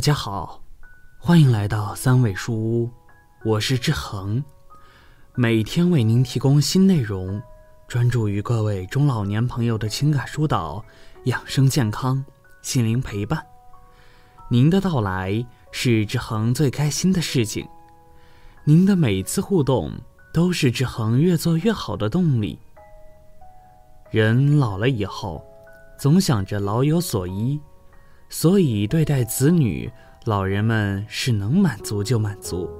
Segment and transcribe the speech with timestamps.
[0.00, 0.62] 大家好，
[1.18, 2.90] 欢迎来到三味书屋，
[3.44, 4.42] 我是志恒，
[5.34, 7.38] 每天为您提供新内容，
[7.86, 10.82] 专注于各位中老年朋友的情感疏导、
[11.24, 12.24] 养生健康、
[12.62, 13.44] 心灵陪伴。
[14.48, 17.68] 您的到来是志恒最开心的事情，
[18.64, 19.92] 您的每次互动
[20.32, 22.58] 都是志恒越做越好的动力。
[24.10, 25.44] 人老了以后，
[25.98, 27.60] 总想着老有所依。
[28.32, 29.90] 所以，对待子女，
[30.24, 32.70] 老人们是能满足就满足，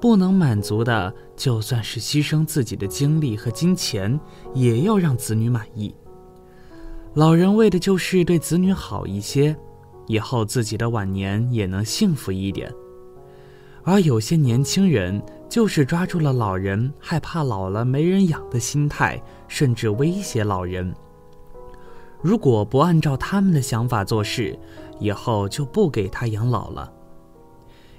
[0.00, 4.18] 不能满足的，就算是牺牲自己的精力和金钱，
[4.52, 5.94] 也要让子女满意。
[7.14, 9.56] 老人为的就是对子女好一些，
[10.08, 12.68] 以后自己的晚年也能幸福一点。
[13.84, 20.92] 而有些年轻人就是抓住了老人害怕老了没人养的心态，甚至威胁老人。
[22.22, 24.56] 如果不按照他们的想法做事，
[25.00, 26.90] 以后就不给他养老了。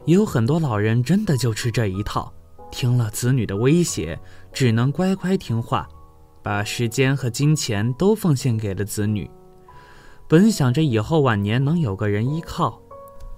[0.06, 2.32] 也有很多老人真的就吃这一套，
[2.72, 4.18] 听了子女的威胁，
[4.54, 5.88] 只能乖乖听话，
[6.42, 9.30] 把时间和金钱都奉献给了子女。
[10.28, 12.82] 本想着以后晚年能有个人依靠，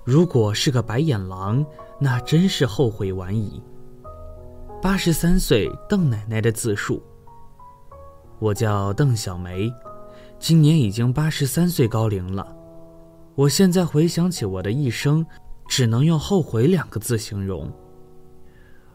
[0.03, 1.65] 如果是个白眼狼，
[1.99, 3.61] 那真是后悔晚矣。
[4.81, 7.01] 八十三岁邓奶奶的自述：
[8.37, 9.73] 我叫邓小梅。
[10.45, 12.55] 今年已经八十三岁高龄了，
[13.33, 15.25] 我现在回想起我的一生，
[15.67, 17.67] 只能用后悔两个字形容。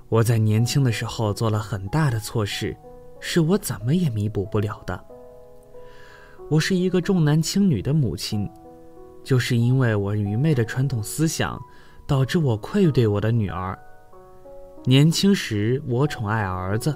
[0.09, 2.77] 我在年轻的时候做了很大的错事，
[3.19, 5.05] 是我怎么也弥补不了的。
[6.48, 8.48] 我是一个重男轻女的母亲，
[9.25, 11.61] 就是因为我愚昧的传统思想，
[12.06, 13.77] 导致我愧对我的女儿。
[14.84, 16.95] 年轻时我宠爱儿子，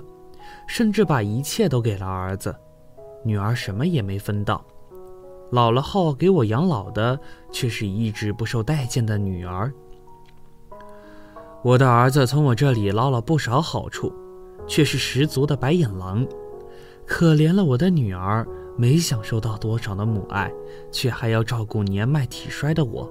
[0.69, 2.55] 甚至把一切都给了儿子。
[3.25, 4.65] 女儿什么也没分到，
[5.51, 7.19] 老了后给我养老的
[7.51, 9.73] 却是一直不受待见的女儿。
[11.63, 14.13] 我的儿子从我这里捞了不少好处，
[14.67, 16.27] 却是十足的白眼狼。
[17.07, 20.53] 可怜了我的女儿，没享受到多少的母爱，
[20.93, 23.11] 却还要照顾年迈体衰的我。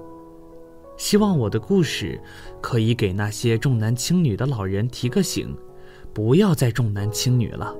[0.96, 2.20] 希望我的故事
[2.60, 5.56] 可以给那些重男轻女的老人提个醒，
[6.12, 7.74] 不要再重男轻女了。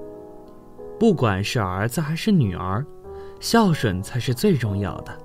[0.99, 2.85] 不管是儿子还是女儿，
[3.41, 5.19] 孝顺才是最重要的。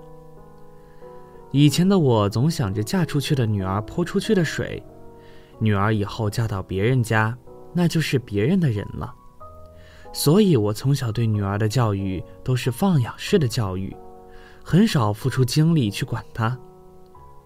[1.52, 4.84] 以前的我总想着嫁出去的女儿泼出去的水，
[5.58, 7.36] 女儿以后嫁到别人家，
[7.74, 9.14] 那就是别人的人了。
[10.12, 13.96] 所以我从小对女儿的教育都是放养式的教育，
[14.64, 16.58] 很少付出精力去管她。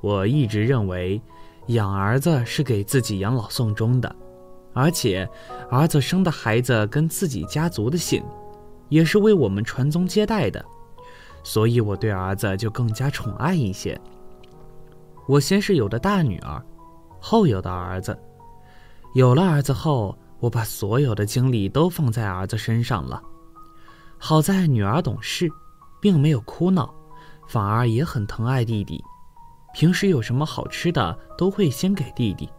[0.01, 1.21] 我一直认为，
[1.67, 4.13] 养儿子是给自己养老送终的。
[4.73, 5.29] 而且，
[5.69, 8.23] 儿子生的孩子跟自己家族的姓，
[8.89, 10.63] 也是为我们传宗接代的，
[11.43, 13.99] 所以我对儿子就更加宠爱一些。
[15.27, 16.61] 我先是有的大女儿，
[17.19, 18.17] 后有的儿子。
[19.13, 23.21] 有了儿子后，我把所有的精力都放在儿子身上了。
[24.17, 25.47] 好在女儿懂事，
[26.01, 26.93] 并没有哭闹，
[27.47, 29.03] 反而也很疼爱弟弟。
[29.73, 32.49] 平时有什么好吃的，都会先给弟弟。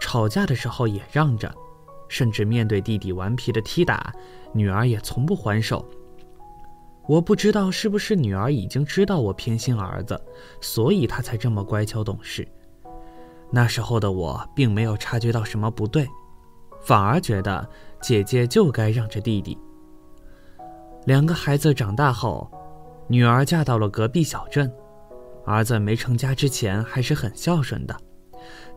[0.00, 1.52] 吵架的时候也让着，
[2.08, 4.12] 甚至面对弟弟顽皮的踢打，
[4.52, 5.84] 女儿也从不还手。
[7.06, 10.20] 我不知道是不是女儿已经知道我偏心儿子，
[10.60, 12.46] 所以她才这么乖巧懂事。
[13.50, 16.08] 那时候的我并没有察觉到什么不对，
[16.82, 17.68] 反而觉得
[18.00, 19.56] 姐姐就该让着弟弟。
[21.04, 22.50] 两个孩子长大后，
[23.06, 24.72] 女儿嫁到了隔壁小镇，
[25.44, 27.94] 儿子没成家之前还是很孝顺的。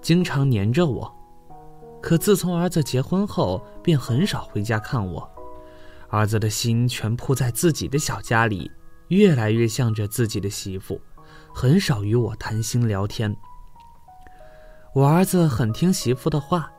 [0.02, 1.14] 经常黏着我，
[2.02, 5.30] 可自从儿子结婚后，便很少回家看我。
[6.10, 8.72] 儿子的心全扑在自己的小家里，
[9.10, 11.02] 越来越向着自己的媳妇，
[11.54, 13.36] 很少与我谈心聊天。
[14.94, 16.72] 我儿子很听媳妇的话，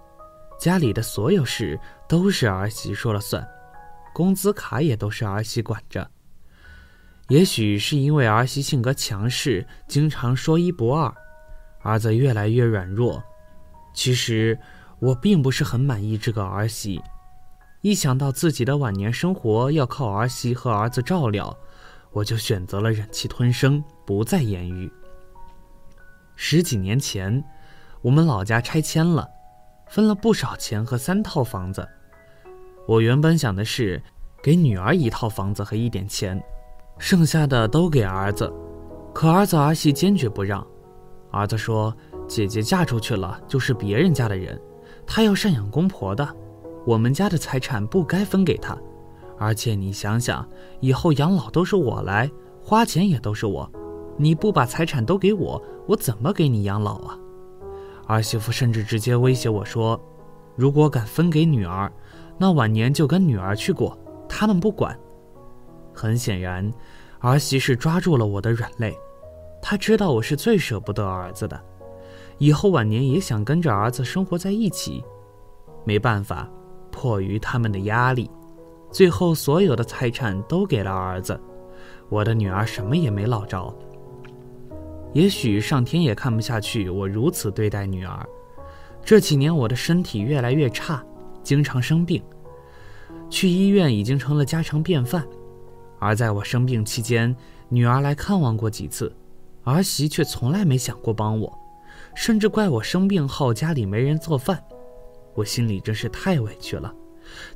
[0.59, 1.79] 家里的所有事
[2.09, 3.47] 都是儿媳说了算，
[4.15, 6.11] 工资卡也都是儿媳管着。
[7.29, 11.15] 也许是因为儿媳性格强势，经常说一不二。
[11.89, 13.23] 儿子越来越软弱，
[13.95, 14.59] 其实
[14.99, 17.01] 我并不是很满意这个儿媳。
[17.81, 21.57] 一想到自己的晚年生活要靠儿媳和儿子照料，
[22.13, 24.93] 我就选择了忍气吞声，不再言语。
[26.37, 27.43] 十几年前，
[28.03, 29.27] 我们老家拆迁了，
[29.89, 31.89] 分了不少钱和三套房子。
[32.87, 34.03] 我原本想的是
[34.43, 36.39] 给女儿一套房子和一点钱，
[36.99, 38.53] 剩下的都给儿子，
[39.15, 40.67] 可儿子儿媳坚决不让。
[41.31, 41.95] 儿子说
[42.27, 44.61] ：“姐姐嫁出去了，就是别人家的人，
[45.07, 46.27] 她要赡养公婆的，
[46.87, 48.77] 我们家的财产不该分给她。
[49.39, 50.47] 而且你想想，
[50.81, 52.31] 以后养老都是我来，
[52.61, 53.71] 花钱也都是我，
[54.17, 57.19] 你不把财产都给我，我怎么给你养老啊？
[58.07, 60.01] 儿媳妇甚至直接威胁我说，
[60.57, 61.93] 如果敢分给女儿，
[62.37, 63.97] 那晚年就跟女儿去过，
[64.29, 64.99] 他们不管。
[65.95, 66.73] 很显然，
[67.21, 68.97] 儿媳是抓住了我的软肋，
[69.61, 71.61] 他知道我是最舍不得儿子的，
[72.39, 75.05] 以后晚年也想跟着儿子生活在一起。
[75.85, 76.49] 没办法，
[76.91, 78.31] 迫于他们的压力，
[78.91, 81.39] 最后所有的财产都给了儿子，
[82.09, 83.75] 我的女儿什么也没捞着。
[85.15, 88.27] 也许上天也看不下去我如此对待女儿，
[89.03, 91.03] 这几年我的身体越来越差，
[91.43, 92.23] 经常生病，
[93.31, 95.27] 去医院已经成了家常便饭。
[95.99, 97.35] 而在我生病期间，
[97.69, 99.11] 女儿来看望过几次，
[99.69, 101.59] 儿媳却从来没想过帮我，
[102.15, 104.65] 甚至怪我生病后家里没人做饭。
[105.35, 106.91] 我心里真是太委屈了，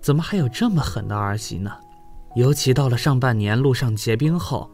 [0.01, 1.73] 怎么还有这么狠的儿媳呢？
[2.35, 4.71] 尤其到了上半年路上结冰后，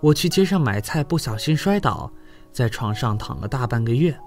[0.00, 2.10] 我去街上买菜不小心摔倒，
[2.52, 4.18] 在床上躺了大半个月。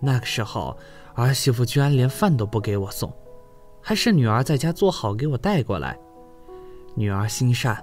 [0.00, 0.76] 那个时候，
[1.14, 3.12] 儿媳妇居然连饭都不给我送，
[3.80, 5.96] 还是女儿在家做好给我带过来。
[6.96, 7.82] 女儿心善。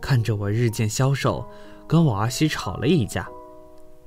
[0.00, 1.46] 看着我日渐消瘦，
[1.86, 3.28] 跟我儿媳吵了一架。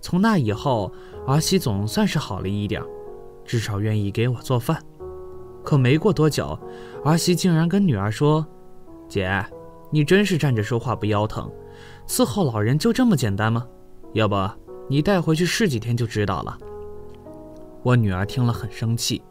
[0.06, 0.92] 从那以后，
[1.26, 2.80] 儿媳总算是好了一点，
[3.44, 4.80] 至少愿意给我做饭。
[5.64, 6.56] 可没过多久，
[7.04, 8.46] 儿媳竟然跟女儿说
[9.10, 9.44] ：“姐，
[9.90, 11.52] 你真是站着说话不腰疼，
[12.08, 13.66] 伺候老人就这么简单吗？
[14.14, 14.36] 要不
[14.88, 16.56] 你带回去试几天就知道了。”
[17.82, 19.24] 我女儿听了很生气：“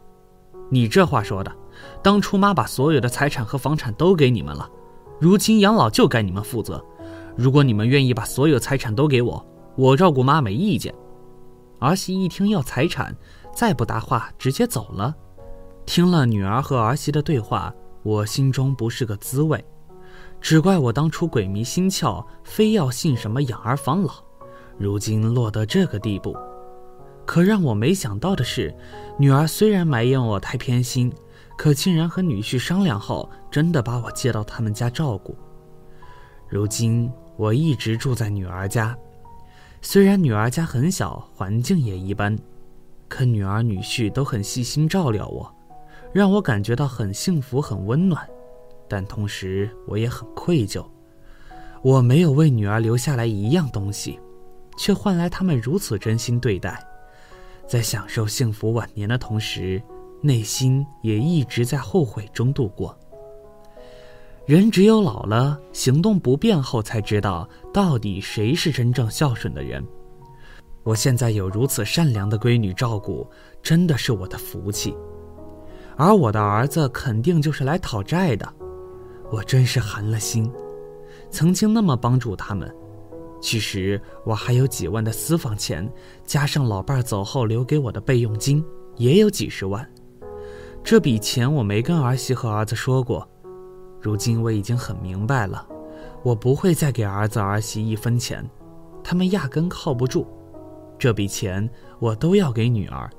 [0.69, 1.49] 你这话说的，
[2.03, 4.69] 当初妈把所有的财产和房产都给你们了。”
[5.21, 6.83] 如今养老就该你们负责，
[7.37, 9.41] 如果你们愿意把所有财产都给我，
[9.75, 10.93] 我照顾妈没意见。
[11.79, 13.15] 儿媳一听要财产，
[13.53, 15.13] 再不答话，直接走了。
[15.85, 17.73] 听了女儿和儿媳的对话，
[18.03, 19.63] 我心中不是个滋味，
[20.39, 24.13] 只怪我当初鬼迷心窍，非要信什么养儿防老，
[24.77, 26.35] 如今落得这个地步。
[27.25, 28.73] 可让我没想到的是，
[29.17, 31.13] 女儿虽然埋怨我太偏心。
[31.57, 35.33] 可竟然和女婿商量后，真的把我接到他们家照顾。
[36.49, 38.93] 如今我一直住在女儿家，
[39.87, 42.35] 虽然女儿家很小，环境也一般，
[43.07, 45.53] 可女儿女婿都很细心照料我，
[46.11, 48.27] 让我感觉到很幸福、很温暖。
[48.89, 50.83] 但同时我也很愧疚，
[51.83, 54.19] 我没有为女儿留下来一样东西，
[54.75, 56.83] 却换来他们如此真心对待，
[57.67, 59.79] 在享受幸福晚年的同时。
[60.21, 62.97] 内心也一直在后悔中度过。
[64.45, 69.83] 人只有老了，行动不便后，才知道到底谁是真正孝顺的人。
[70.83, 73.27] 我现在有如此善良的闺女照顾，
[73.63, 74.95] 真的是我的福气。
[75.97, 78.47] 而我的儿子肯定就是来讨债的，
[79.31, 80.47] 我真是寒了心。
[81.31, 82.71] 曾经那么帮助他们，
[83.41, 85.91] 其实我还有几万的私房钱，
[86.23, 88.63] 加上老伴走后留给我的备用金，
[88.97, 89.83] 也有几十万。
[90.83, 93.27] 这笔钱我没跟儿媳和儿子说过，
[94.05, 95.65] 如今我已经很明白了，
[96.21, 98.47] 我不会再给儿子儿媳一分钱，
[99.03, 100.27] 他们压根靠不住。
[100.99, 101.67] 这笔钱
[101.97, 103.09] 我都要给女儿，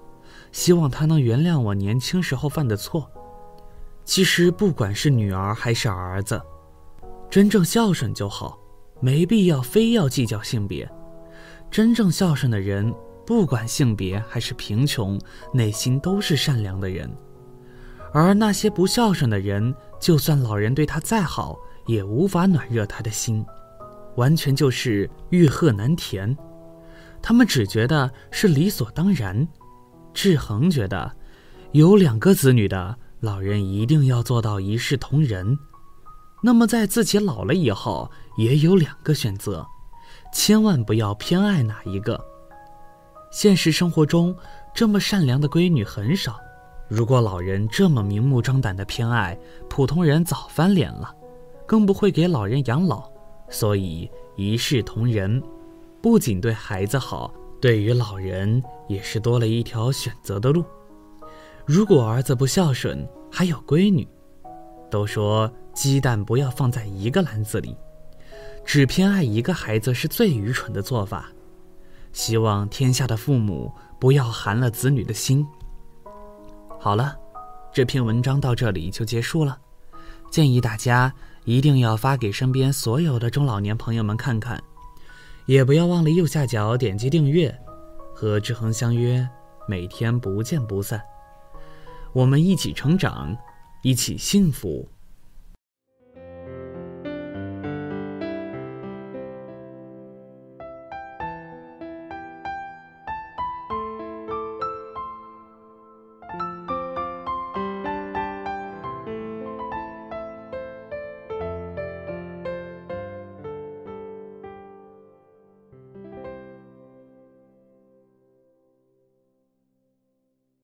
[0.52, 3.10] 希望她能原谅我年轻时候犯的错。
[4.04, 6.40] 其实不管是女儿还是儿子，
[7.28, 8.56] 真正孝顺就好，
[9.00, 10.88] 没必要非要计较性别。
[11.68, 12.94] 真正孝顺的人，
[13.26, 15.20] 不管性别还是贫穷，
[15.52, 17.10] 内心都是善良的人。
[18.12, 23.44] 而那些不孝顺的人，就算老人对他再好，也无法暖热他的心，
[24.16, 26.36] 完全就是欲壑难填。
[27.22, 29.46] 他们只觉得是理所当然。
[30.14, 31.10] 志恒觉得，
[31.72, 35.58] 有两个子女的老人一定要做到一视同仁。
[36.42, 39.66] 那么在自己老了以后，也有两个选择，
[40.32, 42.22] 千万不要偏爱哪一个。
[43.30, 44.34] 现实生活中，
[44.74, 46.38] 这么善良的闺女很少。
[46.88, 49.36] 如果老人这么明目张胆的偏爱，
[49.68, 51.12] 普通人早翻脸了，
[51.66, 53.10] 更不会给老人养老。
[53.48, 55.42] 所以一视同仁，
[56.00, 60.64] 不仅对孩子好，对于老人也是多了一条选择的路。
[61.64, 64.06] 如果儿子不孝顺，还有闺女。
[64.88, 67.76] 都说鸡蛋不要放在一个篮子里，
[68.64, 71.28] 只偏爱一个孩子是最愚蠢的做法。
[72.12, 75.44] 希望天下的父母不要寒了子女的心。
[76.86, 77.18] 好了，
[77.72, 79.58] 这篇文章到这里就结束了。
[80.30, 81.12] 建议大家
[81.42, 84.62] 一定要发给身边所有的中老年朋友们看看，
[85.46, 87.52] 也不要忘了右下角点击订阅，
[88.14, 89.28] 和志恒相约，
[89.66, 91.02] 每天不见不散。
[92.12, 93.36] 我们一起成长，
[93.82, 94.88] 一起幸福。